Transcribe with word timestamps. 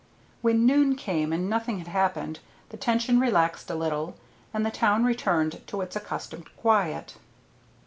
When 0.41 0.65
noon 0.65 0.95
came 0.95 1.31
and 1.31 1.47
nothing 1.47 1.77
had 1.77 1.87
happened 1.87 2.39
the 2.69 2.77
tension 2.77 3.19
relaxed 3.19 3.69
a 3.69 3.75
little, 3.75 4.15
and 4.51 4.65
the 4.65 4.71
town 4.71 5.03
returned 5.03 5.61
to 5.67 5.81
its 5.81 5.95
accustomed 5.95 6.49
quiet. 6.57 7.17